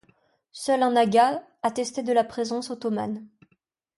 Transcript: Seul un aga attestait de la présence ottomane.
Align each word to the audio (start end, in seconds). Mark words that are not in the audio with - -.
Seul 0.51 0.81
un 0.81 0.95
aga 0.95 1.43
attestait 1.61 2.01
de 2.01 2.11
la 2.11 2.23
présence 2.23 2.71
ottomane. 2.71 3.27